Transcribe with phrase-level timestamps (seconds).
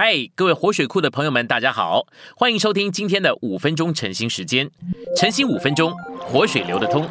[0.00, 2.06] 嗨，各位活水库的朋友们，大家好，
[2.36, 4.70] 欢迎收听今天的五分钟晨兴时间。
[5.16, 7.04] 晨兴五分钟，活水流得通。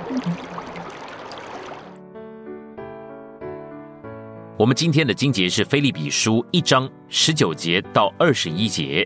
[4.58, 9.06] 我们今天的经节是《菲利比书》一章十九节到二十一节，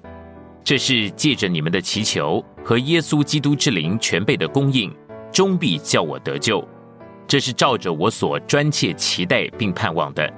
[0.63, 4.95] 这是借着你们的祈求和耶稣基督之灵全备的供应，
[5.31, 6.63] 终必叫我得救。
[7.27, 10.31] 这是照着我所专切期待并盼望的，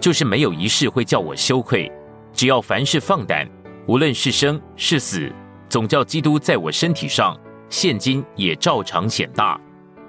[0.00, 1.92] 就是没有一事会叫我羞愧。
[2.38, 3.44] 只要凡事放胆，
[3.88, 5.28] 无论是生是死，
[5.68, 7.36] 总叫基督在我身体上，
[7.68, 9.60] 现今也照常显大。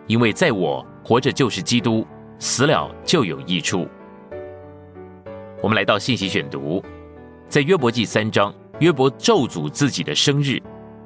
[0.06, 2.06] 因为在我活着就是基督，
[2.38, 3.90] 死了就有益处。
[5.60, 6.84] 我们来到信息选读，
[7.48, 10.62] 在约伯记三章，约伯咒诅自己的生日。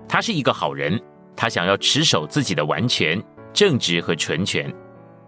[0.10, 1.02] 他是一个好人，
[1.38, 4.70] 他想要持守自己的完全、正直和纯全，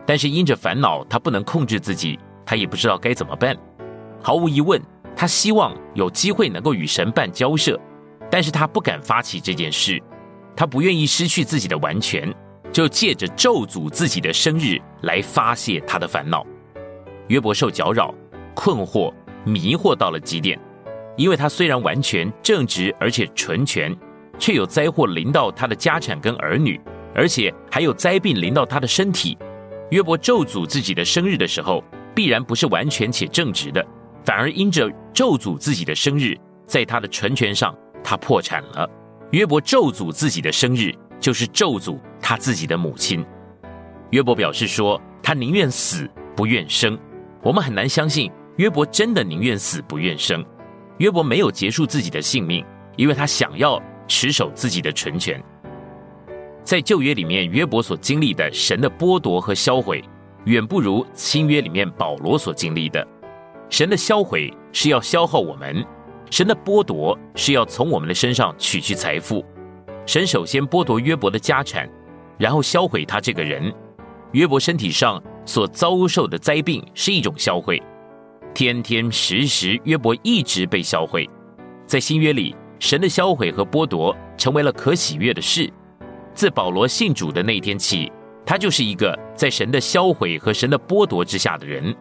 [0.06, 3.56] 但是因着烦恼，他不能控制自己，他也不知道该怎么办。
[4.22, 4.78] 毫无疑问。
[5.16, 7.80] 他希望有机会能够与神办交涉，
[8.30, 10.02] 但是他不敢发起这件事，
[10.56, 12.34] 他不愿意失去自己的完全，
[12.72, 16.46] 就借着咒诅自己的生日来发泄他的烦恼。
[17.28, 18.14] 约伯受搅扰、
[18.54, 19.14] 困惑、
[19.46, 20.60] 迷惑到了极点，
[21.16, 23.96] 因为他虽然完全正直而且纯全，
[24.38, 26.80] 却有灾祸临到他的家产跟儿女，
[27.16, 29.38] 而且还有灾病临到他的身体。
[29.92, 33.86] 约伯咒诅自己的生日的时候，必然不是完全且正直的。
[34.26, 38.90] 反而因着咒诅自己的生日，在他的纯权上，他破产了。
[39.32, 43.24] 约伯咒诅自己的生日，就是咒诅他自己的母亲。
[44.10, 46.98] 约伯表示说，他宁愿死不愿生。
[47.44, 50.44] 我们很难相信约伯真的宁愿死不愿生。
[50.98, 55.44] 约伯没有结束自己的性命，因为他想要持守自己的纯权。
[56.64, 60.04] 在旧约里面，约伯所经历的神的剥夺和销毁，
[60.46, 63.06] 远不如新约里面保罗所经历的。
[63.70, 65.84] 神的销毁是要消耗我们，
[66.30, 69.44] 神的剥夺是要从我们的身上取去财富。
[70.06, 71.90] 神首先剥夺约伯的家产，
[72.38, 73.74] 然后销毁他这个人。
[74.32, 77.82] 约伯身体上所遭受的灾病是一种销毁，
[78.54, 81.28] 天天时时约伯一直被销毁。
[81.88, 85.72] 在新约里，神的销毁和剥夺成为了可喜悦的事。
[86.34, 88.12] 自保罗信主的那天起，
[88.46, 91.96] 他就是一个在神的销毁和神的剥夺之下的人。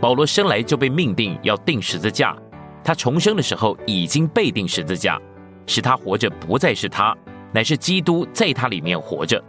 [0.00, 2.36] 保罗生来就被命定要钉十字架，
[2.84, 5.20] 他重生的时候已经被钉十字架，
[5.66, 7.16] 使他活着不再是他，
[7.52, 9.42] 乃是基督在他里面活着。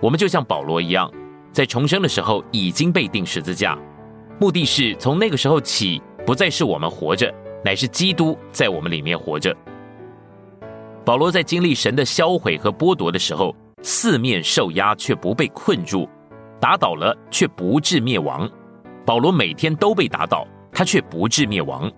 [0.00, 1.10] 我们就像保罗一样，
[1.50, 3.76] 在重生的时候已经被钉十字架，
[4.38, 7.34] 目的是从那个时候起，不再是我们活着，
[7.64, 9.52] 乃是基督在我们里面活着。
[11.04, 13.52] 保罗在经历神的销毁和剥夺的时候，
[13.82, 16.08] 四面受压却不被困住，
[16.60, 18.48] 打倒了却不致灭亡。
[19.04, 21.90] 保罗每天都被打倒，他却不致灭亡。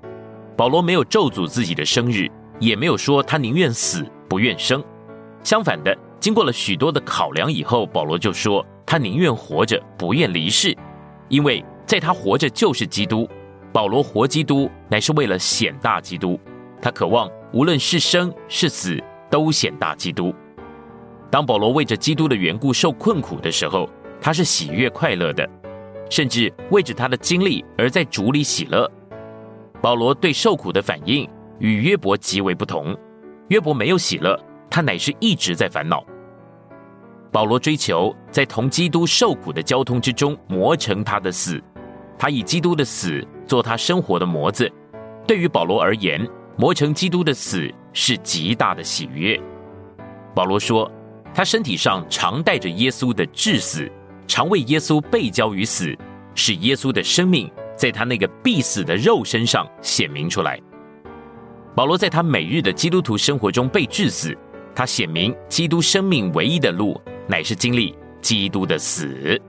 [0.56, 2.28] 保罗没有咒诅自己的生日，
[2.58, 4.82] 也没有说他宁愿死不愿生。
[5.42, 10.76] 相反的，经过了许多的考量以后，保罗就说他宁愿活着不愿离世，
[11.28, 13.28] 因为在他活着就是基督。
[13.72, 16.40] 保罗活基督乃是为了显大基督，
[16.80, 18.98] 他渴望无论是生是死
[19.30, 20.34] 都显大基督。
[21.30, 23.88] 当保罗为着基督的缘故受困苦的时候，
[24.20, 25.48] 他是喜悦快乐的。
[26.08, 28.90] 甚至为着他的经历而在主里喜乐。
[29.80, 31.28] 保罗对受苦的反应
[31.58, 32.96] 与约伯极为不同。
[33.48, 36.04] 约伯没有喜乐，他乃是一直在烦恼。
[37.30, 41.62] 保罗追求在同基督受苦的交通之中磨成他的死，
[42.18, 44.70] 他以基督的死做他生活的模子。
[45.26, 49.38] 对于保罗而言，磨成基督的死是极大的喜悦。
[50.34, 50.90] 保罗说，
[51.34, 53.90] 他身体上常带着耶稣的致死。
[54.26, 55.96] 常为耶稣被交于死，
[56.34, 60.60] 使耶稣的生命在他那个必死的肉身上显明出来。
[61.74, 64.36] 保罗在他每日的基督徒生活中被致死，
[64.74, 69.40] 他显明基督生命唯一的路乃是经历基督的死。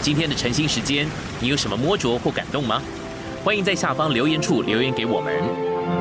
[0.00, 1.06] 今天的晨兴时间，
[1.40, 2.82] 你有什么摸着或感动吗？
[3.42, 5.34] 欢迎在下方留言处留言给我们。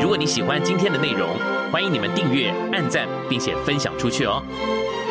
[0.01, 1.29] 如果你喜欢今天的内容，
[1.71, 4.43] 欢迎你们订阅、按赞，并且分享出去哦。